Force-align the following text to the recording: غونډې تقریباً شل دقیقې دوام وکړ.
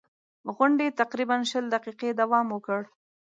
غونډې 0.55 0.87
تقریباً 1.01 1.37
شل 1.51 1.65
دقیقې 1.75 2.09
دوام 2.21 2.47
وکړ. 2.51 2.81